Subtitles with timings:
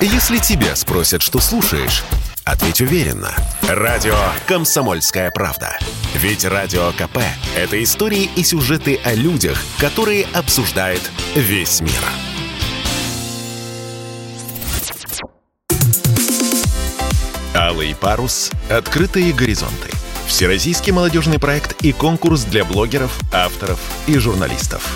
[0.00, 2.04] Если тебя спросят, что слушаешь,
[2.44, 3.34] ответь уверенно.
[3.62, 4.14] Радио
[4.46, 5.78] «Комсомольская правда».
[6.14, 7.18] Ведь Радио КП–
[7.56, 11.00] это истории и сюжеты о людях, которые обсуждает
[11.34, 11.92] весь мир.
[17.54, 18.50] Алый парус.
[18.68, 19.90] Открытые горизонты.
[20.26, 24.86] Всероссийский молодежный проект и конкурс для блогеров, авторов и журналистов.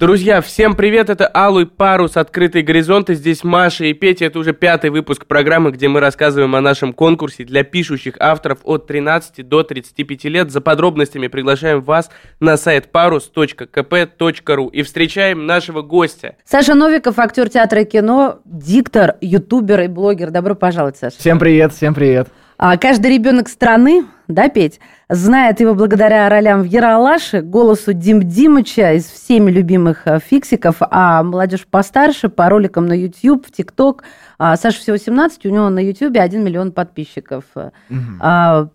[0.00, 4.90] Друзья, всем привет, это Алый Парус, Открытые горизонты, здесь Маша и Петя, это уже пятый
[4.90, 10.24] выпуск программы, где мы рассказываем о нашем конкурсе для пишущих авторов от 13 до 35
[10.26, 10.52] лет.
[10.52, 16.36] За подробностями приглашаем вас на сайт parus.kp.ru и встречаем нашего гостя.
[16.44, 20.30] Саша Новиков, актер театра и кино, диктор, ютубер и блогер.
[20.30, 21.16] Добро пожаловать, Саша.
[21.18, 22.28] Всем привет, всем привет.
[22.60, 28.94] А, каждый ребенок страны, да, Петь, знает его благодаря ролям в Яралаше, голосу Дим Димыча
[28.94, 34.02] из всеми любимых а, фиксиков, а молодежь постарше по роликам на YouTube, в ТикТок.
[34.38, 37.44] А, Саша всего 17, у него на YouTube 1 миллион подписчиков.
[37.54, 38.68] Угу.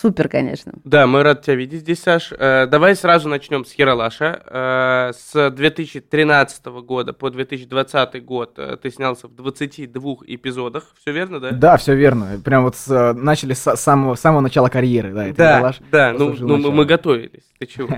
[0.00, 0.72] Супер, конечно.
[0.84, 2.32] Да, мы рады тебя видеть здесь, Саш.
[2.32, 4.42] Э, давай сразу начнем с Яралаша.
[4.46, 10.84] Э, с 2013 года по 2020 год э, ты снялся в 22 эпизодах.
[11.00, 11.50] Все верно, да?
[11.50, 12.40] Да, все верно.
[12.44, 15.12] Прям вот с, начали с самого, самого начала карьеры.
[15.12, 16.12] Да, да, да.
[16.12, 17.44] Ну, ну мы готовились.
[17.58, 17.88] Ты чего?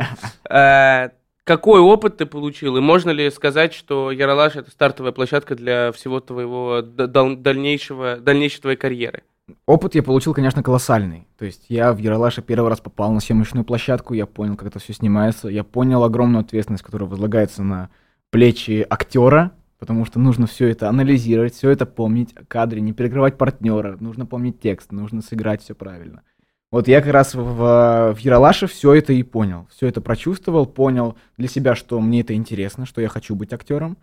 [1.48, 2.77] Какой опыт ты получил?
[2.77, 8.77] И можно ли сказать, что Яралаш это стартовая площадка для всего твоего дальнейшего, дальнейшей твоей
[8.77, 9.23] карьеры?
[9.67, 11.27] Опыт я получил, конечно, колоссальный.
[11.39, 14.79] То есть я в Яралаше первый раз попал на съемочную площадку, я понял, как это
[14.79, 17.91] все снимается, я понял огромную ответственность, которая возлагается на
[18.31, 23.97] плечи актера, потому что нужно все это анализировать, все это помнить, кадры, не перекрывать партнера,
[24.01, 26.23] нужно помнить текст, нужно сыграть все правильно.
[26.71, 31.17] Вот я как раз в, в Яралаше все это и понял, все это прочувствовал, понял
[31.39, 33.97] для себя, что мне это интересно, что я хочу быть актером.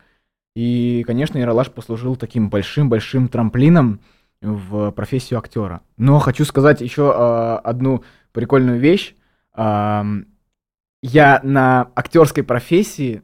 [0.55, 3.99] И, конечно, Яралаш послужил таким большим-большим трамплином,
[4.45, 5.81] в профессию актера.
[5.97, 9.15] Но хочу сказать еще э, одну прикольную вещь.
[9.55, 10.03] Э,
[11.01, 13.21] я на актерской профессии,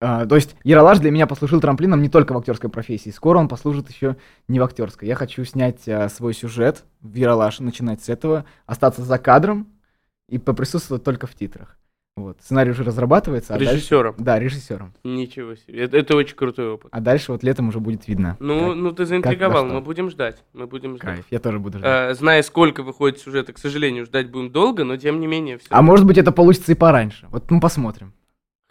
[0.00, 3.10] э, то есть Яралаш для меня послужил трамплином не только в актерской профессии.
[3.10, 4.16] Скоро он послужит еще
[4.48, 5.08] не в актерской.
[5.08, 9.68] Я хочу снять э, свой сюжет в Яралаше, начинать с этого, остаться за кадром
[10.28, 11.76] и поприсутствовать только в титрах.
[12.14, 12.36] Вот.
[12.42, 13.54] Сценарий уже разрабатывается.
[13.54, 14.12] А режиссером?
[14.12, 14.24] Дальше...
[14.24, 14.92] Да, режиссером.
[15.02, 15.84] Ничего себе.
[15.84, 16.88] Это, это очень крутой опыт.
[16.92, 18.36] А дальше вот летом уже будет видно.
[18.38, 19.64] Ну, как, ну ты заинтриговал.
[19.64, 20.44] Мы будем ждать.
[20.52, 21.14] Мы будем ждать.
[21.14, 22.10] Кайф, я тоже буду ждать.
[22.10, 25.56] А, зная, сколько выходит сюжета, к сожалению, ждать будем долго, но тем не менее.
[25.56, 27.28] Все а может быть это получится и пораньше.
[27.30, 28.12] Вот мы посмотрим.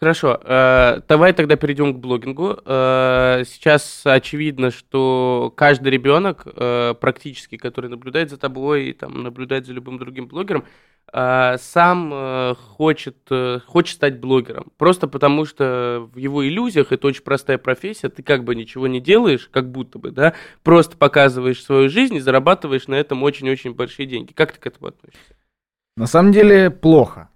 [0.01, 2.57] Хорошо, э, давай тогда перейдем к блогингу.
[2.65, 9.67] Э, сейчас очевидно, что каждый ребенок, э, практически, который наблюдает за тобой и там, наблюдает
[9.67, 10.65] за любым другим блогером,
[11.13, 14.71] сам э, хочет, э, хочет стать блогером.
[14.77, 19.01] Просто потому что в его иллюзиях это очень простая профессия, ты как бы ничего не
[19.01, 20.33] делаешь, как будто бы, да,
[20.63, 24.31] просто показываешь свою жизнь и зарабатываешь на этом очень-очень большие деньги.
[24.31, 25.35] Как ты к этому относишься?
[25.97, 27.29] На самом деле плохо.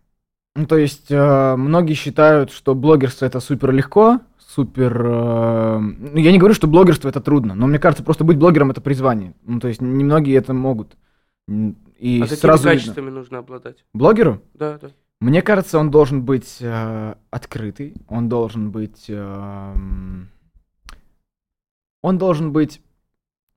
[0.56, 5.06] Ну, то есть э, многие считают, что блогерство это супер легко, супер...
[5.06, 8.72] Э, ну, я не говорю, что блогерство это трудно, но мне кажется, просто быть блогером
[8.72, 9.34] это призвание.
[9.44, 10.96] Ну, то есть немногие это могут.
[11.98, 13.20] И а сразу какими качествами видно.
[13.20, 13.86] нужно обладать?
[13.94, 14.42] Блогеру?
[14.54, 14.90] Да, да.
[15.22, 19.06] Мне кажется, он должен быть э, открытый, он должен быть...
[19.08, 19.74] Э,
[22.04, 22.82] он должен быть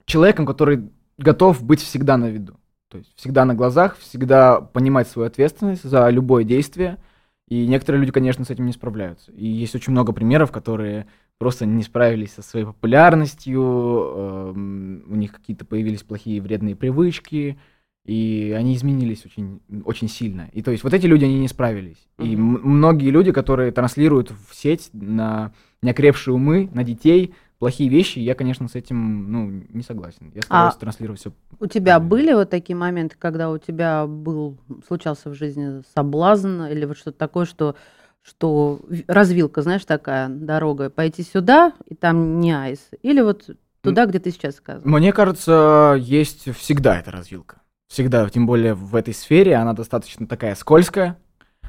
[0.06, 2.58] человеком, который готов быть всегда на виду.
[2.88, 6.98] То есть всегда на глазах, всегда понимать свою ответственность за любое действие.
[7.48, 9.32] И некоторые люди, конечно, с этим не справляются.
[9.32, 11.06] И есть очень много примеров, которые
[11.38, 17.58] просто не справились со своей популярностью, э, у них какие-то появились плохие вредные привычки,
[18.08, 20.48] и они изменились очень, очень сильно.
[20.52, 22.08] И то есть вот эти люди, они не справились.
[22.16, 22.26] Mm-hmm.
[22.26, 25.52] И многие люди, которые транслируют в сеть на
[25.82, 30.32] неокрепшие умы, на детей, плохие вещи, я, конечно, с этим ну, не согласен.
[30.34, 31.32] Я стараюсь а транслировать все.
[31.60, 36.86] У тебя были вот такие моменты, когда у тебя был, случался в жизни соблазн или
[36.86, 37.76] вот что-то такое, что
[38.22, 43.50] что развилка, знаешь, такая дорога, пойти сюда, и там не айс, или вот
[43.82, 44.82] туда, где ты сейчас сказал?
[44.84, 47.58] Мне кажется, есть всегда эта развилка.
[47.88, 51.18] Всегда, тем более в этой сфере, она достаточно такая скользкая,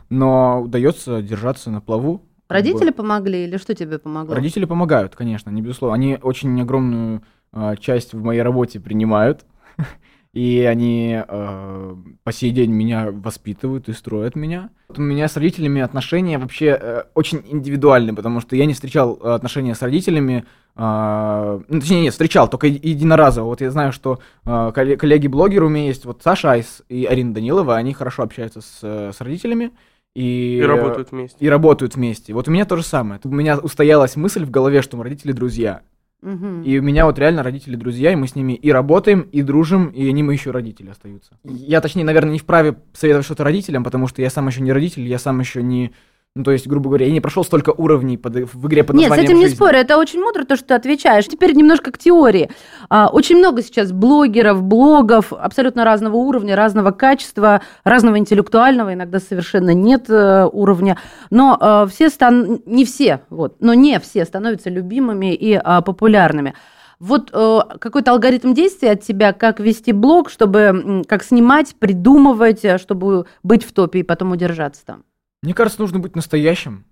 [0.09, 4.33] но удается держаться на плаву, Родители помогли или что тебе помогло?
[4.33, 5.93] Родители помогают, конечно, не безусловно.
[5.93, 7.21] Они очень огромную
[7.53, 9.45] э, часть в моей работе принимают.
[10.31, 14.69] И они э, по сей день меня воспитывают и строят меня.
[14.89, 19.73] У меня с родителями отношения вообще э, очень индивидуальны, потому что я не встречал отношения
[19.73, 20.45] с родителями,
[20.75, 23.45] э, ну, точнее, нет, встречал, только единоразово.
[23.45, 27.75] Вот я знаю, что э, коллеги-блогеры у меня есть, вот Саша Айс и Арина Данилова,
[27.75, 29.71] они хорошо общаются с, с родителями,
[30.13, 31.37] И, И работают вместе.
[31.39, 32.33] и работают вместе.
[32.33, 33.19] Вот у меня то же самое.
[33.23, 35.81] У меня устоялась мысль в голове, что мы родители друзья.
[36.21, 36.63] Мгм.
[36.63, 39.87] И у меня вот реально родители друзья, и мы с ними и работаем, и дружим,
[39.87, 41.31] и они мы еще родители остаются.
[41.43, 45.07] Я, точнее, наверное, не вправе советовать что-то родителям, потому что я сам еще не родитель,
[45.07, 45.93] я сам еще не...
[46.35, 49.07] Ну, то есть, грубо говоря, я не прошел столько уровней под- в игре под Нет,
[49.07, 49.55] с названием этим не «Жизнь».
[49.55, 51.27] спорю, это очень мудро, то, что ты отвечаешь.
[51.27, 52.51] Теперь немножко к теории.
[52.87, 59.73] А, очень много сейчас блогеров, блогов абсолютно разного уровня, разного качества, разного интеллектуального, иногда совершенно
[59.73, 60.97] нет э, уровня.
[61.31, 62.61] Но э, все стан...
[62.65, 66.53] не все, вот, но не все становятся любимыми и а, популярными.
[66.99, 73.25] Вот э, какой-то алгоритм действия от тебя, как вести блог, чтобы как снимать, придумывать, чтобы
[73.41, 75.03] быть в топе и потом удержаться там.
[75.41, 76.85] Мне кажется, нужно быть настоящим.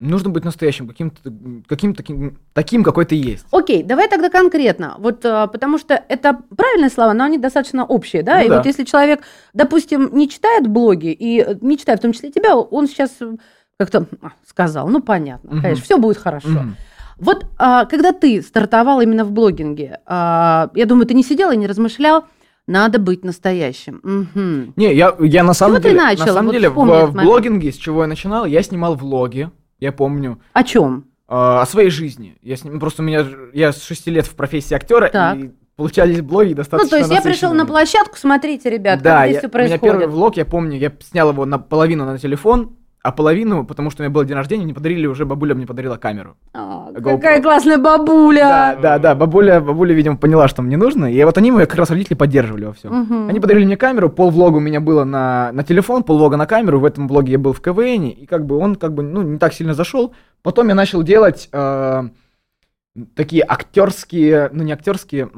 [0.00, 1.32] Нужно быть настоящим, каким-то,
[1.68, 3.46] каким таким, таким, какой ты есть.
[3.52, 4.96] Окей, давай тогда конкретно.
[4.98, 8.40] Вот а, потому что это правильные слова, но они достаточно общие, да.
[8.40, 8.56] Ну и да.
[8.56, 9.22] вот если человек,
[9.52, 13.36] допустим, не читает блоги и э, не читает в том числе тебя, он сейчас э,
[13.78, 15.62] как-то а, сказал, ну понятно, Мгм.
[15.62, 16.48] конечно, все будет хорошо.
[16.48, 16.76] Мгм.
[17.18, 21.56] Вот а, когда ты стартовал именно в блогинге, а, я думаю, ты не сидел и
[21.56, 22.24] не размышлял,
[22.66, 24.00] надо быть настоящим.
[24.02, 24.72] Мгм.
[24.76, 26.26] Не, я, я на самом деле, начал?
[26.26, 29.50] на самом Вот деле в, в блогинге, с чего я начинал, я снимал влоги,
[29.80, 31.04] я помню, О чем?
[31.28, 32.36] э, о своей жизни.
[32.42, 35.36] Я сни- просто у меня, я с 6 лет в профессии актера, Так.
[35.36, 39.30] и получались блоги достаточно Ну, то есть я пришел на площадку, смотрите, ребят, да, как
[39.30, 40.10] здесь я- все у меня первый происходит.
[40.14, 44.10] влог, я помню, я снял его наполовину на телефон, а половину, потому что у меня
[44.10, 46.36] был день рождения, мне подарили уже, бабуля мне подарила камеру.
[46.54, 47.16] А, GoPro.
[47.16, 48.44] какая классная бабуля!
[48.44, 51.76] Да, да, да, бабуля, бабуля, видимо, поняла, что мне нужно, и вот они меня как
[51.76, 52.94] раз родители поддерживали во всем.
[52.94, 53.28] Мгм.
[53.28, 56.46] Они подарили мне камеру, пол влога у меня было на, на телефон, пол влога на
[56.46, 59.20] камеру, в этом влоге я был в КВН, и как бы он как бы, ну,
[59.20, 60.14] не так сильно зашел.
[60.42, 62.02] Потом я начал делать э,
[63.14, 65.28] такие актерские, ну, не актерские,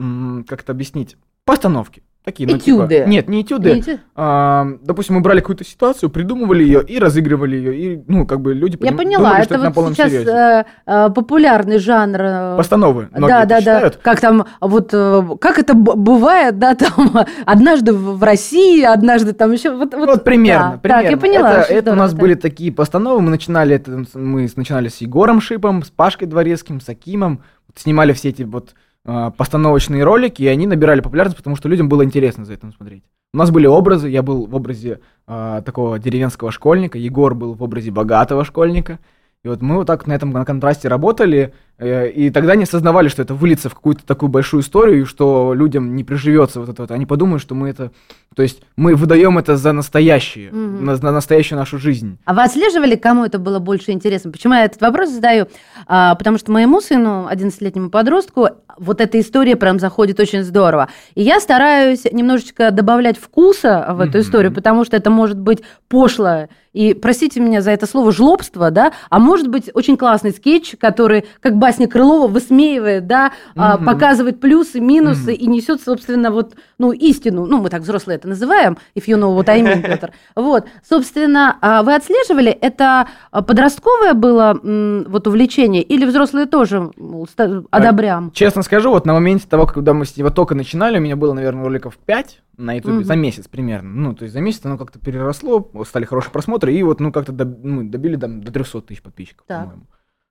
[0.46, 2.04] как это объяснить, постановки.
[2.26, 3.05] Такие, ну, типа- Этюды.
[3.06, 3.69] нет, не этюды.
[3.75, 4.00] Видите?
[4.17, 8.52] А, допустим, мы брали какую-то ситуацию, придумывали ее и разыгрывали ее, и, ну, как бы
[8.52, 10.31] люди Я поним- поняла, думали, это это на вот полном сейчас серьезе.
[10.32, 12.19] э, э, популярный жанр.
[12.20, 13.08] э, Постановы.
[13.12, 13.61] многие Да, да, да.
[13.61, 13.96] считают.
[14.02, 16.90] Как там, вот, э, как это бывает, да, там,
[17.46, 19.70] однажды в России, однажды там еще.
[19.70, 20.78] Вот, вот, Вот примерно, да.
[20.78, 21.02] примерно.
[21.05, 21.52] Так, я поняла.
[21.61, 22.19] Это, это у нас да.
[22.20, 23.20] были такие постановы.
[23.23, 27.43] Мы начинали это, мы начинали с Егором Шипом, с Пашкой Дворецким, с Акимом.
[27.76, 28.75] Снимали все эти вот
[29.06, 33.05] постановочные ролики, и они набирали популярность, потому что людям было интересно за этим смотреть.
[33.32, 34.08] У нас были образы.
[34.08, 38.99] Я был в образе а, такого деревенского школьника, Егор был в образе богатого школьника.
[39.44, 43.08] И вот мы вот так на этом на контрасте работали, э, и тогда не осознавали,
[43.08, 46.82] что это выльется в какую-то такую большую историю, и что людям не приживется вот это
[46.82, 46.90] вот.
[46.90, 47.90] Они подумают, что мы это...
[48.34, 50.84] То есть мы выдаем это за настоящее, Мгм.
[50.84, 52.19] на, на настоящую нашу жизнь.
[52.25, 54.31] А вы отслеживали, кому это было больше интересно?
[54.31, 55.49] Почему я этот вопрос задаю?
[55.87, 60.88] А, потому что моему сыну, 11-летнему подростку, вот эта история прям заходит очень здорово.
[61.14, 64.20] И я стараюсь немножечко добавлять вкуса в эту Мгм.
[64.20, 68.93] историю, потому что это может быть пошло, и, простите меня за это слово, жлобство, да,
[69.08, 73.84] а может быть очень классный скетч, который, как басня Крылова, высмеивает, да, Мгм.
[73.84, 75.40] показывает плюсы, минусы Мгм.
[75.42, 79.36] и несет, собственно, вот, ну, истину, ну, мы так взрослые это называем, if you know
[79.36, 80.12] what I mean, Петр.
[80.36, 84.60] Вот, собственно, а вы отслеживали, это а, подростковое было
[85.08, 87.28] вот увлечение или взрослые тоже мол,
[87.70, 88.30] одобрям?
[88.30, 91.32] Честно скажу, вот на моменте того, когда мы с него только начинали, у меня было,
[91.32, 93.04] наверное, роликов 5 на ютубе Мгм.
[93.04, 93.88] за месяц примерно.
[93.90, 97.32] Ну, то есть за месяц оно как-то переросло, стали хорошие просмотры, и вот, ну, как-то
[97.32, 99.82] доб- ну, добили там до 300 тысяч подписчиков, по-моему.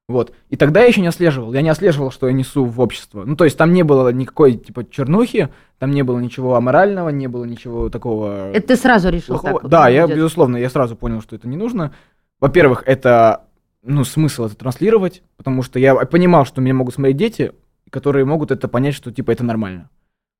[0.08, 0.34] Вот.
[0.50, 1.54] И тогда я еще не отслеживал.
[1.54, 3.24] Я не отслеживал, что я несу в общество.
[3.26, 7.28] Ну, то есть там не было никакой, типа, чернухи, там не было ничего аморального, не
[7.28, 8.52] было ничего такого...
[8.52, 9.54] Это ты сразу решил плохого.
[9.54, 10.18] так вот Да, я, будет?
[10.18, 11.92] безусловно, я сразу понял, что это не нужно.
[12.40, 13.46] Во-первых, это,
[13.84, 17.54] ну, смысл это транслировать, потому что я понимал, что меня могут смотреть дети,
[17.90, 19.90] которые могут это понять, что, типа, это нормально.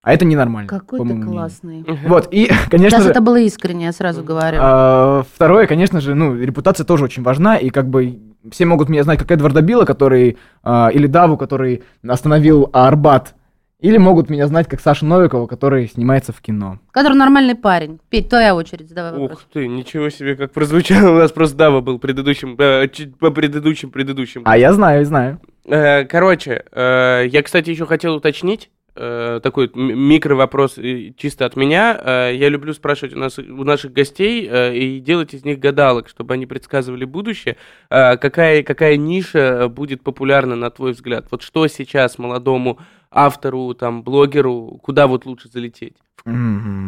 [0.04, 0.70] А это ненормально.
[0.70, 1.28] Какой ты мнению.
[1.28, 1.84] классный.
[2.06, 4.60] Вот, и, конечно Даже же, это было искренне, я сразу говорю.
[4.62, 8.20] а, второе, конечно же, ну, репутация тоже очень важна, и как бы
[8.52, 13.36] все могут меня знать как Эдварда Билла, который, а, или Даву, который остановил Арбат,
[13.80, 16.80] или могут меня знать как Сашу Новикова, который снимается в кино.
[16.92, 18.00] Который нормальный парень.
[18.10, 19.40] Петь, твоя очередь, задавай вопрос.
[19.40, 21.12] Ух ты, ничего себе, как прозвучало.
[21.16, 22.88] У нас просто Дава был предыдущим, э,
[23.20, 24.44] по предыдущим, предыдущим.
[24.46, 25.40] А я знаю, знаю.
[25.66, 28.70] Э, Короче, э, я, кстати, еще хотел уточнить.
[28.96, 32.00] Э, Такой м- микро-вопрос э, чисто от меня.
[32.02, 36.08] Э, Я люблю спрашивать у, нас, у наших гостей э, и делать из них гадалок,
[36.10, 37.58] чтобы они предсказывали будущее.
[37.90, 41.28] Э, Какая, какая ниша будет популярна, на твой взгляд?
[41.32, 42.80] Вот что сейчас молодому
[43.12, 45.96] автору, там, блогеру, куда вот лучше залететь?
[46.26, 46.32] В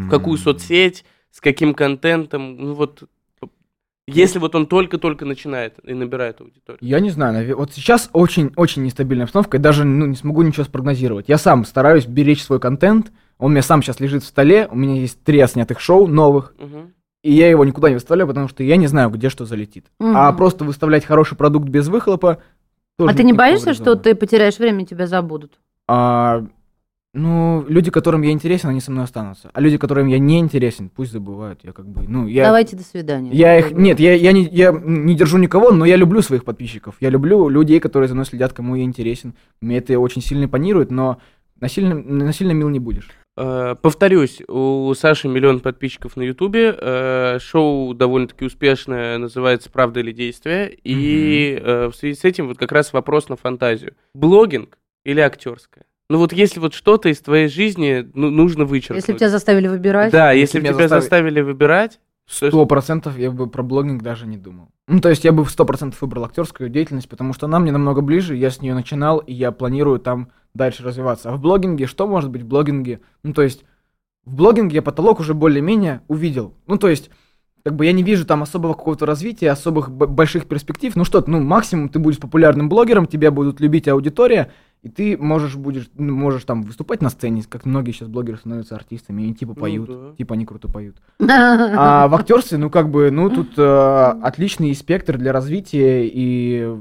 [0.07, 2.55] в какую соцсеть, с каким контентом?
[2.57, 3.03] Ну вот,
[4.07, 6.79] если вот он только-только начинает и набирает аудиторию.
[6.81, 11.27] Я не знаю, вот сейчас очень-очень нестабильная обстановка, и даже ну, не смогу ничего спрогнозировать.
[11.27, 14.75] Я сам стараюсь беречь свой контент, он у меня сам сейчас лежит в столе, у
[14.75, 16.93] меня есть три отснятых шоу новых, Мгм.
[17.21, 19.85] и я его никуда не выставляю, потому что я не знаю, где что залетит.
[19.99, 20.37] А Мгм.
[20.37, 22.41] просто выставлять хороший продукт без выхлопа
[22.97, 25.59] тоже А ты не боишься, что ты потеряешь время, и тебя забудут?
[25.87, 26.45] А,
[27.17, 29.49] ну, люди, которым я интересен, они со мной останутся.
[29.51, 31.59] А люди, которым я не интересен, пусть забывают.
[31.63, 32.45] Я как бы, ну, я...
[32.45, 33.31] Давайте до свидания.
[33.33, 36.95] Я их, нет, я, я, не, я не держу никого, но я люблю своих подписчиков.
[36.99, 39.33] Я люблю людей, которые за мной следят, кому я интересен.
[39.61, 41.19] Мне это очень сильно импонирует, но
[41.59, 43.09] насильно, насильно мил не будешь.
[43.35, 46.75] Э, Повторюсь, у Саши миллион подписчиков на Ютубе.
[46.79, 50.77] э, Шоу довольно-таки успешное, называется «Правда или действие».
[50.83, 53.95] И э, в связи с этим вот как раз вопрос на фантазию.
[54.13, 55.86] Блогинг или актерское?
[56.09, 58.97] Ну вот если вот что-то из твоей жизни ну, нужно вычеркнуть.
[58.97, 60.11] Если бы тебя заставили выбирать.
[60.11, 61.99] Да, Если если бы тебя застави- заставили выбирать,
[62.39, 64.69] то- Сто процентов я бы про блогинг даже не думал.
[64.87, 68.01] Ну, то есть я бы сто процентов выбрал актерскую деятельность, потому что она мне намного
[68.01, 71.29] ближе, я с нее начинал, и я планирую там дальше развиваться.
[71.29, 72.99] А в блогинге, что может быть в блогинге?
[73.23, 73.63] Ну, то есть
[74.25, 76.53] в блогинге я потолок уже более-менее увидел.
[76.67, 77.09] Ну, то есть
[77.63, 80.95] как бы я не вижу там особого какого-то развития, особых б- больших перспектив.
[80.95, 84.51] Ну что, ну максимум ты будешь популярным блогером, тебя будут любить аудитория,
[84.83, 88.75] и ты можешь будешь ну, можешь там выступать на сцене, как многие сейчас блогеры становятся
[88.75, 90.15] артистами, и типа Ну поют, да.
[90.17, 90.95] типа они круто поют.
[91.19, 96.71] А в актерстве, ну как бы, ну тут э, отличный спектр для развития, и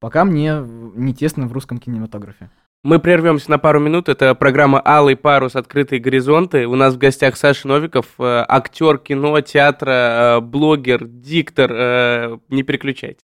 [0.00, 0.62] пока мне
[0.94, 2.50] не тесно в русском кинематографе.
[2.86, 4.08] Мы прервемся на пару минут.
[4.08, 5.56] Это программа «Алый парус.
[5.56, 6.66] Открытые горизонты».
[6.66, 11.72] У нас в гостях Саша Новиков, э, актер кино, театра, э, блогер, диктор.
[11.72, 13.18] э, Не переключайтесь.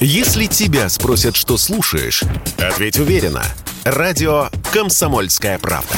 [0.00, 2.24] Если тебя спросят, что слушаешь,
[2.58, 3.42] ответь уверенно.
[3.86, 5.96] Радио «Комсомольская правда».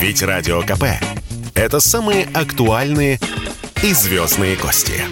[0.00, 0.86] Ведь Радио КП–
[1.54, 3.20] это самые актуальные
[3.84, 5.04] и звездные гости.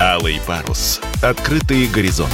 [0.00, 1.00] Алый парус.
[1.22, 2.32] Открытые горизонты.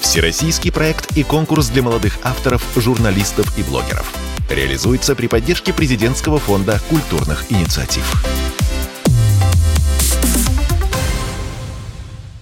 [0.00, 4.10] Всероссийский проект и конкурс для молодых авторов, журналистов и блогеров.
[4.48, 8.41] Реализуется при поддержке президентского фонда культурных инициатив.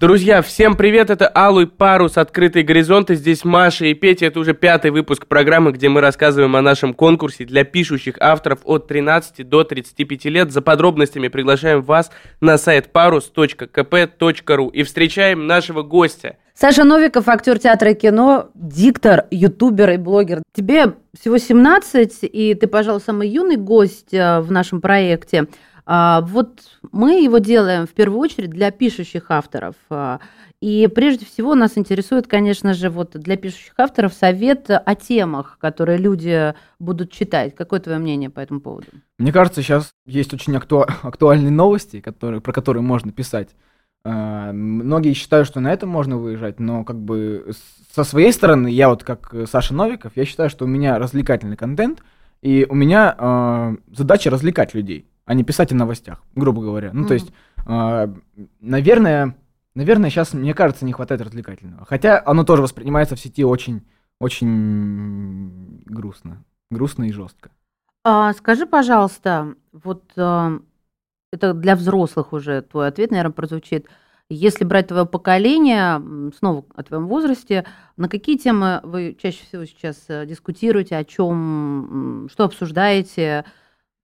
[0.00, 4.92] Друзья, всем привет, это Алый Парус, Открытые горизонты, здесь Маша и Петя, это уже пятый
[4.92, 10.24] выпуск программы, где мы рассказываем о нашем конкурсе для пишущих авторов от 13 до 35
[10.24, 10.52] лет.
[10.52, 16.38] За подробностями приглашаем вас на сайт parus.kp.ru и встречаем нашего гостя.
[16.54, 20.42] Саша Новиков, актер театра и кино, диктор, ютубер и блогер.
[20.54, 25.46] Тебе всего 17, и ты, пожалуй, самый юный гость э, в нашем проекте.
[25.84, 26.60] А, Вот
[26.92, 29.74] мы его делаем в первую очередь для пишущих авторов.
[29.90, 30.20] А,
[30.60, 35.98] И прежде всего нас интересует, конечно же, вот для пишущих авторов совет о темах, которые
[35.98, 37.54] люди будут читать.
[37.54, 38.88] Какое твое мнение по этому поводу?
[39.18, 43.50] Мне кажется, сейчас есть очень акту- актуальные новости, которые, про которые можно писать.
[44.04, 47.52] А, Многие считают, что на этом можно выезжать, но как бы
[47.94, 51.56] со своей стороны, я вот как э, Саша Новиков, я считаю, что у меня развлекательный
[51.56, 52.02] контент,
[52.40, 56.90] и у меня а, задача развлекать людей, а не писать о новостях, грубо говоря.
[56.92, 57.32] Ну, то есть,
[57.66, 58.12] а,
[58.60, 59.36] наверное,
[59.74, 61.84] наверное, сейчас, мне кажется, не хватает развлекательного.
[61.84, 63.86] Хотя оно тоже воспринимается в сети очень,
[64.20, 66.44] очень грустно.
[66.70, 67.50] Грустно и жестко.
[68.04, 70.58] А, скажи, пожалуйста, вот а,
[71.32, 73.86] это для взрослых уже твой ответ, наверное, прозвучит.
[74.32, 76.00] Если брать твое поколение,
[76.38, 82.28] снова о твоем возрасте, на какие темы вы чаще всего сейчас э, дискутируете, о чем,
[82.30, 83.44] что обсуждаете,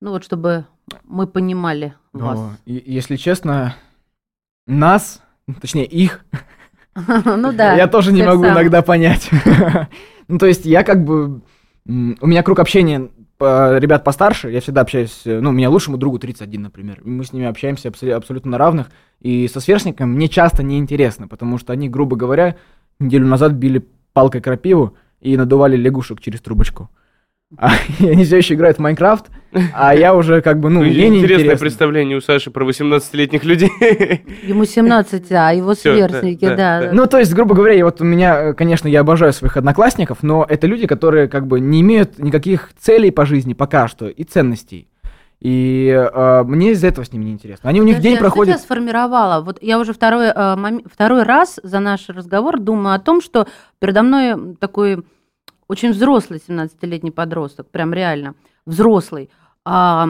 [0.01, 0.67] ну вот чтобы
[1.05, 2.39] мы понимали вас.
[2.65, 3.75] И- если честно,
[4.67, 5.23] нас,
[5.61, 6.25] точнее их,
[6.95, 7.75] Ну да.
[7.75, 8.57] я тоже не могу самых.
[8.59, 9.31] иногда понять.
[10.29, 11.41] Ну, то есть я как бы...
[11.87, 15.99] У меня круг общения э, ребят постарше, я всегда общаюсь, э, ну, у меня лучшему
[15.99, 18.89] другу 31, например, и мы с ними общаемся абсо- абсолютно на равных,
[19.21, 22.57] и со сверстниками мне часто неинтересно, потому что они, грубо говоря,
[22.99, 26.91] неделю назад били палкой крапиву и надували лягушек через трубочку.
[27.59, 29.27] А, и они все еще играют в Майнкрафт,
[29.73, 31.57] а я уже как бы, ну, мне Интересное неинтересно.
[31.59, 33.71] представление у Саши про 18-летних людей.
[34.43, 36.81] Ему 17, а его сверстники, да, да.
[36.81, 36.91] да.
[36.93, 40.19] Ну, то есть, грубо говоря, я вот у меня, э, конечно, я обожаю своих одноклассников,
[40.23, 44.25] но это люди, которые как бы не имеют никаких целей по жизни пока что и
[44.25, 44.89] ценностей.
[45.41, 47.71] И э, мне из-за этого с ними неинтересно.
[47.71, 48.55] Они у них Подожди, день а Что проходит.
[48.55, 49.45] тебя сформировало?
[49.45, 53.47] Вот я уже второй, э, мом- второй раз за наш разговор думаю о том, что
[53.79, 55.05] передо мной такой
[55.69, 58.35] очень взрослый 17-летний подросток, прям реально
[58.67, 59.31] взрослый.
[59.65, 60.09] А,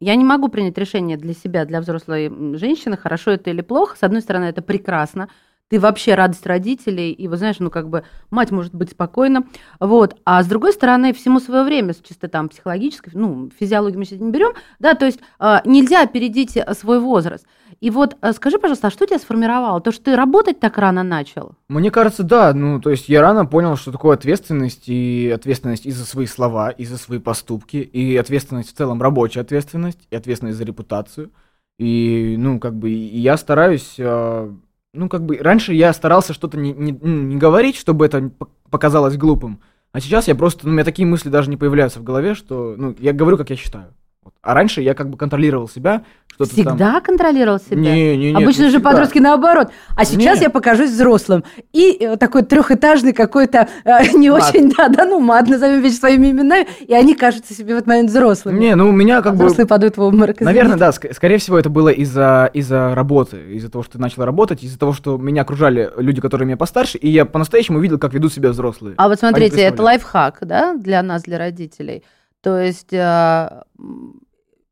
[0.00, 3.96] я не могу принять решение для себя, для взрослой женщины, хорошо это или плохо.
[3.96, 5.28] С одной стороны, это прекрасно.
[5.68, 9.44] Ты вообще радость родителей, и, вы знаешь, ну, как бы, мать может быть спокойна,
[9.80, 14.20] вот, а с другой стороны, всему свое время, чисто там психологической, ну, физиологию мы сейчас
[14.20, 17.46] не берем, да, то есть э, нельзя опередить свой возраст.
[17.80, 19.80] И вот э, скажи, пожалуйста, а что тебя сформировало?
[19.80, 21.56] То, что ты работать так рано начал?
[21.68, 25.90] Мне кажется, да, ну, то есть я рано понял, что такое ответственность, и ответственность и
[25.90, 30.58] за свои слова, и за свои поступки, и ответственность в целом рабочая ответственность, и ответственность
[30.58, 31.32] за репутацию,
[31.78, 34.50] и, ну, как бы, я стараюсь э,
[34.96, 38.30] ну, как бы, раньше я старался что-то не, не, не говорить, чтобы это
[38.70, 39.60] показалось глупым.
[39.92, 42.74] А сейчас я просто, ну, у меня такие мысли даже не появляются в голове, что,
[42.76, 43.94] ну, я говорю, как я считаю.
[44.46, 46.02] А раньше я как бы контролировал себя.
[46.28, 47.02] Что-то Всегда там...
[47.02, 47.76] контролировал себя?
[47.76, 48.36] Не, не, не.
[48.36, 48.90] Обычно не же всегда.
[48.90, 49.70] подростки наоборот.
[49.96, 50.44] А сейчас не.
[50.44, 51.42] я покажусь взрослым.
[51.72, 54.54] И э, такой трехэтажный какой-то э, не мат.
[54.54, 57.88] очень, да, да, ну мат, назовем вещи своими именами, и они кажутся себе в этот
[57.88, 58.58] момент взрослыми.
[58.60, 59.46] Не, ну у меня как а бы...
[59.46, 60.40] Взрослые падают в обморок.
[60.40, 64.26] Наверное, да, ск- скорее всего это было из-за из работы, из-за того, что ты начала
[64.26, 68.14] работать, из-за того, что меня окружали люди, которые меня постарше, и я по-настоящему видел, как
[68.14, 68.94] ведут себя взрослые.
[68.98, 72.04] А вот смотрите, это лайфхак, да, для нас, для родителей.
[72.42, 73.62] То есть э,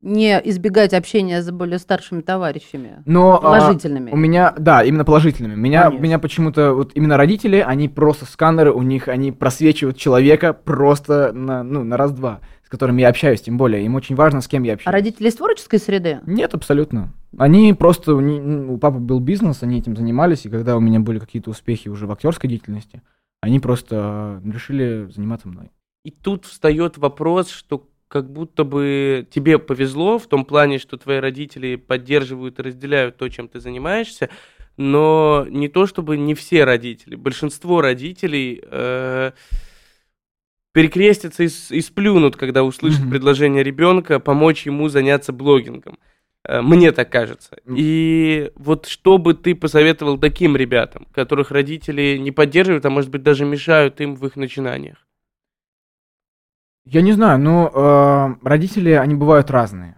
[0.05, 4.11] не избегать общения с более старшими товарищами, Но, а, положительными.
[4.11, 5.55] А, у меня, да, именно положительными.
[5.55, 11.33] Меня, меня почему-то вот именно родители, они просто сканеры, у них они просвечивают человека просто
[11.33, 13.85] на, ну, на раз-два, с которыми я общаюсь, тем более.
[13.85, 14.89] Им очень важно, с кем я общаюсь.
[14.89, 16.21] А родители из творческой среды?
[16.27, 17.13] Нет, абсолютно.
[17.39, 21.19] Они просто, у, у папы был бизнес, они этим занимались, и когда у меня были
[21.19, 23.01] какие-то успехи уже в актерской деятельности,
[23.41, 25.71] они просто решили заниматься мной.
[26.05, 31.19] И тут встает вопрос, что как будто бы тебе повезло в том плане, что твои
[31.19, 34.31] родители поддерживают и разделяют то, чем ты занимаешься,
[34.77, 39.33] но не то чтобы не все родители, большинство родителей э,
[40.71, 43.11] перекрестятся и, и сплюнут, когда услышат mm-hmm.
[43.11, 45.99] предложение ребенка помочь ему заняться блогингом.
[46.45, 47.57] Э, мне так кажется.
[47.67, 53.25] И вот что бы ты посоветовал таким ребятам, которых родители не поддерживают, а может быть
[53.25, 55.05] даже мешают им в их начинаниях?
[56.87, 59.97] Я не знаю, но э, родители, они бывают разные.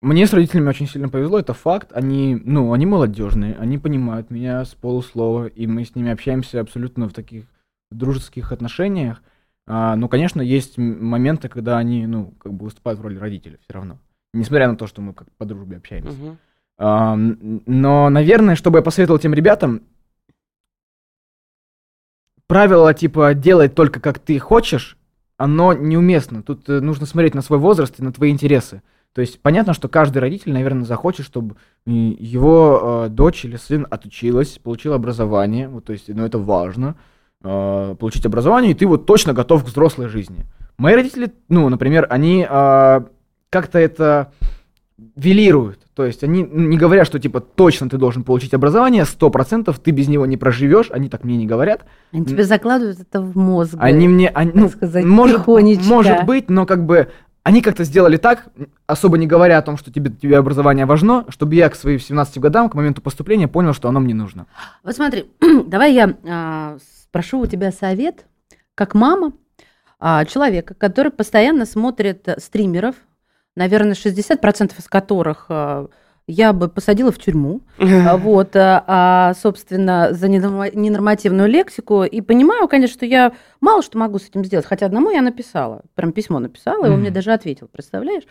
[0.00, 1.90] Мне с родителями очень сильно повезло, это факт.
[1.92, 7.08] Они, ну, они молодежные, они понимают меня с полуслова, и мы с ними общаемся абсолютно
[7.08, 7.46] в таких
[7.90, 9.22] дружеских отношениях.
[9.66, 13.72] А, ну, конечно, есть моменты, когда они, ну, как бы выступают в роли родителя все
[13.72, 13.98] равно.
[14.34, 16.16] Несмотря на то, что мы как по дружбе общаемся.
[16.16, 16.36] Uh-huh.
[16.76, 19.82] А, но, наверное, чтобы я посоветовал тем ребятам,
[22.46, 24.98] правило типа делай только как ты хочешь,
[25.44, 26.42] оно неуместно.
[26.42, 28.82] Тут э, нужно смотреть на свой возраст и на твои интересы.
[29.12, 34.58] То есть понятно, что каждый родитель, наверное, захочет, чтобы его э, дочь или сын отучилась,
[34.58, 35.68] получила образование.
[35.68, 36.96] Вот, то есть, ну, это важно.
[37.42, 40.46] Э, получить образование, и ты вот точно готов к взрослой жизни.
[40.78, 43.00] Мои родители, ну, например, они э,
[43.50, 44.32] как-то это
[45.16, 45.80] велируют.
[45.94, 49.90] То есть они не говорят, что типа точно ты должен получить образование, сто процентов ты
[49.90, 51.84] без него не проживешь, они так мне не говорят.
[52.12, 53.74] Они тебе закладывают это в мозг.
[53.78, 57.08] Они мне, они, ну, сказать, может, может быть, но как бы
[57.42, 58.48] они как-то сделали так,
[58.86, 62.38] особо не говоря о том, что тебе, тебе образование важно, чтобы я к своим 17
[62.38, 64.46] годам, к моменту поступления, понял, что оно мне нужно.
[64.82, 65.26] Вот смотри,
[65.66, 68.24] давай я а, спрошу у тебя совет,
[68.74, 69.32] как мама
[70.00, 72.94] а, человека, который постоянно смотрит стримеров,
[73.56, 75.86] наверное, 60% из которых э,
[76.26, 77.60] я бы посадила в тюрьму,
[78.16, 82.04] вот, э, а, собственно, за ненормативную лексику.
[82.04, 85.82] И понимаю, конечно, что я мало что могу с этим сделать, хотя одному я написала,
[85.94, 88.24] прям письмо написала, и он мне даже ответил, представляешь?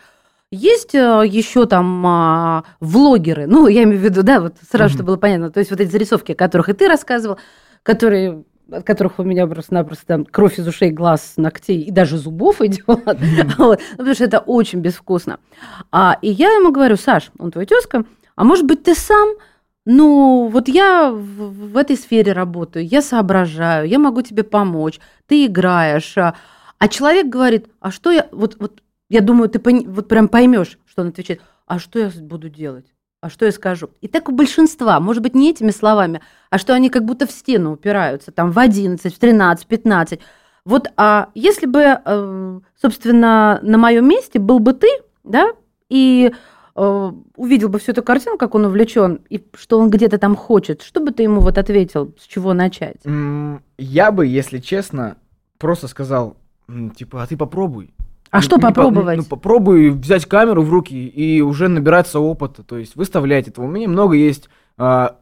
[0.50, 4.94] Есть э, еще там а, влогеры, ну, я имею в виду, да, вот сразу, mm-hmm.
[4.94, 7.38] чтобы было понятно, то есть вот эти зарисовки, о которых и ты рассказывал,
[7.82, 12.86] которые от которых у меня просто-напросто кровь из ушей, глаз, ногтей и даже зубов идет,
[12.86, 13.54] mm-hmm.
[13.58, 15.38] вот, ну, потому что это очень безвкусно.
[15.92, 18.04] А, и я ему говорю, Саш, он твой тезка,
[18.36, 19.30] а может быть ты сам,
[19.84, 25.46] ну вот я в, в этой сфере работаю, я соображаю, я могу тебе помочь, ты
[25.46, 26.16] играешь.
[26.16, 26.34] А,
[26.78, 30.78] а человек говорит, а что я, вот, вот я думаю, ты пони, вот прям поймешь,
[30.86, 32.86] что он отвечает, а что я буду делать?
[33.24, 33.88] А что я скажу?
[34.02, 37.30] И так у большинства, может быть, не этими словами, а что они как будто в
[37.30, 40.20] стену упираются, там в 11, в 13, 15.
[40.66, 44.88] Вот, а если бы, э, собственно, на моем месте был бы ты,
[45.22, 45.52] да,
[45.88, 46.34] и
[46.76, 50.82] э, увидел бы всю эту картину, как он увлечен, и что он где-то там хочет,
[50.82, 52.98] что бы ты ему вот ответил, с чего начать?
[53.78, 55.16] Я бы, если честно,
[55.56, 56.36] просто сказал,
[56.94, 57.94] типа, а ты попробуй.
[58.38, 59.18] А что попробовать?
[59.18, 63.62] Ну, попробуй взять камеру в руки и уже набираться опыта, то есть выставлять это.
[63.62, 65.16] У меня много есть а,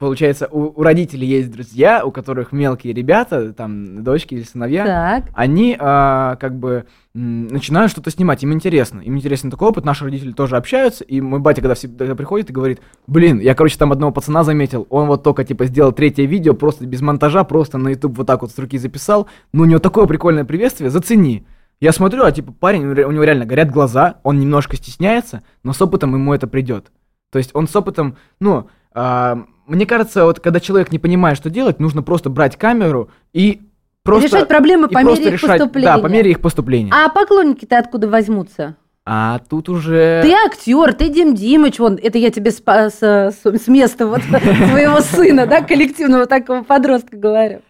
[0.00, 5.24] получается, у, у родителей есть друзья, у которых мелкие ребята, там, дочки или сыновья, Так.
[5.34, 9.00] они а, как бы м, начинают что-то снимать, им интересно.
[9.00, 12.52] Им интересен такой опыт, наши родители тоже общаются, и мой батя, когда всегда приходит и
[12.52, 16.54] говорит, блин, я, короче, там одного пацана заметил, он вот только, типа, сделал третье видео,
[16.54, 19.80] просто без монтажа, просто на YouTube вот так вот с руки записал, ну, у него
[19.80, 21.46] такое прикольное приветствие, зацени.
[21.80, 25.80] Я смотрю, а типа парень, у него реально горят глаза, он немножко стесняется, но с
[25.80, 26.92] опытом ему это придет.
[27.32, 31.48] То есть он с опытом, ну, а, мне кажется, вот когда человек не понимает, что
[31.48, 33.62] делать, нужно просто брать камеру и
[34.02, 34.26] просто...
[34.26, 35.96] Решать проблемы по мере их решать- поступления.
[35.96, 36.92] Да, по мере их поступления.
[36.94, 38.76] А поклонники-то откуда возьмутся?
[39.06, 40.20] А тут уже...
[40.22, 45.00] Ты актер, ты Дим Димыч, вон, это я тебе с, с- с- места вот своего
[45.00, 47.60] сына, да, коллективного такого подростка говорю.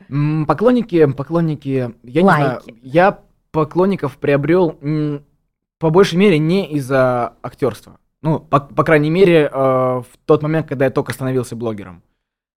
[0.48, 3.18] Поклонники, поклонники, я не знаю, я
[3.52, 4.78] поклонников приобрел
[5.78, 7.98] по большей мере не из-за актерства.
[8.22, 12.02] Ну, по, по крайней мере, э, в тот момент, когда я только становился блогером.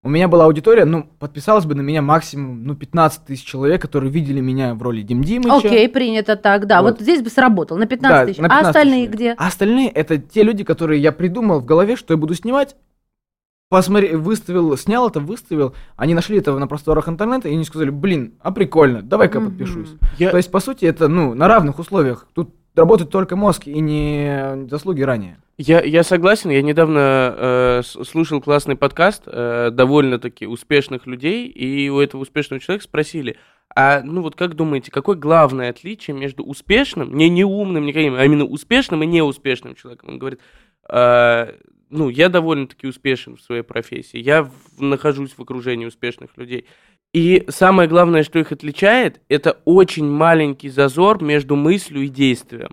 [0.03, 4.11] У меня была аудитория, ну, подписалось бы на меня максимум, ну, 15 тысяч человек, которые
[4.11, 5.55] видели меня в роли Дим Димыча.
[5.57, 6.81] Окей, принято так, да.
[6.81, 7.01] Вот, Вот.
[7.01, 8.39] здесь бы сработал на 15 Да, тысяч.
[8.39, 9.15] на а 15 остальные тысяч.
[9.15, 9.31] где?
[9.37, 12.75] А остальные это те люди, которые я придумал в голове, что я буду снимать.
[13.71, 15.73] Посмотри, выставил, снял это, выставил.
[15.95, 19.47] Они нашли это на просторах интернета и они сказали, блин, а прикольно, давай-ка Мгм.
[19.51, 19.93] подпишусь.
[20.19, 22.27] Я- То есть, по сути, это, ну, на равных условиях.
[22.33, 25.37] Тут работает только мозг и не заслуги ранее.
[25.57, 31.99] Я, я согласен, я недавно э, слушал классный подкаст э, довольно-таки успешных людей, и у
[32.01, 33.37] этого успешного человека спросили,
[33.73, 38.25] а ну вот как думаете, какое главное отличие между успешным, не неумным, не каким, а
[38.25, 40.09] именно успешным и неуспешным человеком?
[40.09, 40.41] Он говорит,
[40.89, 41.53] «А,
[41.91, 46.65] ну я довольно-таки успешен в своей профессии, я в- нахожусь в окружении успешных людей.
[47.13, 52.71] И самое главное, что их отличает, это очень маленький зазор между мыслью и действием.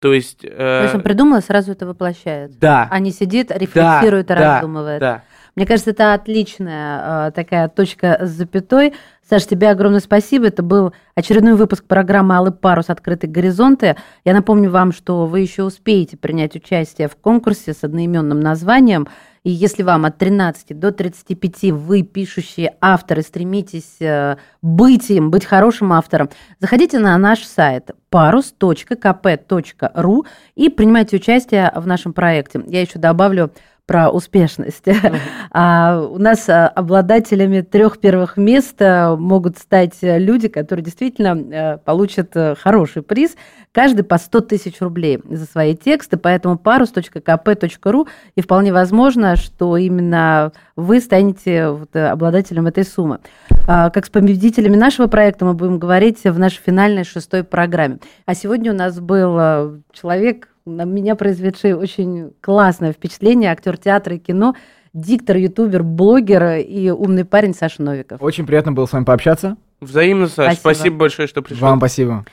[0.00, 0.40] То есть...
[0.40, 2.58] То э, есть он придумал сразу это воплощает.
[2.58, 5.00] да, А не сидит, рефлексирует и да, раздумывает.
[5.00, 5.24] да.
[5.56, 8.94] Мне кажется, это отличная э, такая точка с запятой.
[9.28, 10.46] Саш, тебе огромное спасибо.
[10.46, 12.90] Это был очередной выпуск программы «Алый парус.
[12.90, 13.96] Открытые горизонты».
[14.24, 19.06] Я напомню вам, что вы еще успеете принять участие в конкурсе с одноименным названием.
[19.44, 25.44] И если вам от 13 до 35 вы, пишущие авторы, стремитесь э, быть им, быть
[25.44, 28.66] хорошим автором, заходите на наш сайт parus.kp.ru
[30.54, 32.62] и принимайте участие в нашем проекте.
[32.66, 33.52] Я еще добавлю
[33.86, 34.84] про успешность.
[35.56, 41.28] А у нас а, обладателями трех первых мест а, могут стать э, люди, которые действительно
[41.38, 43.36] э, получат э, хороший приз,
[43.74, 50.52] каждый по 100 тысяч рублей за свои тексты, поэтому parus.kp.ru и вполне возможно, что именно
[50.76, 53.18] вы станете вот, э, обладателем этой суммы.
[53.66, 57.98] А, Как с победителями нашего проекта мы будем говорить в нашей финальной шестой программе.
[58.26, 64.16] А сегодня у нас был э, человек, на меня произведший очень классное впечатление, актер театра
[64.16, 64.54] и кино,
[64.92, 68.22] диктор, ютубер, блогер и умный парень Саша Новиков.
[68.22, 69.56] Очень приятно было с вами пообщаться.
[69.80, 70.56] Взаимно, Саш.
[70.56, 70.60] Спасибо.
[70.60, 71.68] Спасибо, большое, что пришел.
[71.68, 72.24] Вам спасибо.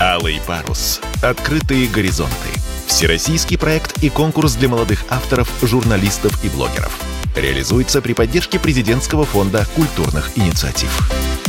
[0.00, 1.00] Алый парус.
[1.22, 2.32] Открытые горизонты.
[2.86, 6.98] Всероссийский проект и конкурс для молодых авторов, журналистов и блогеров.
[7.36, 11.47] Реализуется при поддержке президентского фонда культурных инициатив.